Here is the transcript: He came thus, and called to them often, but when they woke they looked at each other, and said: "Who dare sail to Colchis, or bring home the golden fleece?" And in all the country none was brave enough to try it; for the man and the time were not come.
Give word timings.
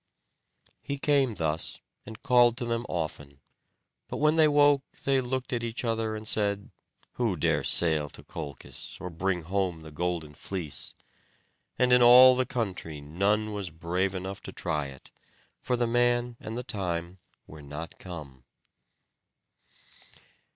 He 0.81 0.97
came 0.97 1.35
thus, 1.35 1.79
and 2.07 2.23
called 2.23 2.57
to 2.57 2.65
them 2.65 2.87
often, 2.89 3.39
but 4.07 4.17
when 4.17 4.35
they 4.35 4.47
woke 4.47 4.81
they 5.03 5.21
looked 5.21 5.53
at 5.53 5.63
each 5.63 5.83
other, 5.83 6.15
and 6.15 6.27
said: 6.27 6.71
"Who 7.17 7.35
dare 7.35 7.63
sail 7.63 8.09
to 8.09 8.23
Colchis, 8.23 8.97
or 8.99 9.11
bring 9.11 9.43
home 9.43 9.83
the 9.83 9.91
golden 9.91 10.33
fleece?" 10.33 10.95
And 11.77 11.93
in 11.93 12.01
all 12.01 12.35
the 12.35 12.47
country 12.47 12.99
none 12.99 13.53
was 13.53 13.69
brave 13.69 14.15
enough 14.15 14.41
to 14.41 14.51
try 14.51 14.87
it; 14.87 15.11
for 15.59 15.77
the 15.77 15.85
man 15.85 16.35
and 16.39 16.57
the 16.57 16.63
time 16.63 17.19
were 17.45 17.61
not 17.61 17.99
come. 17.99 18.43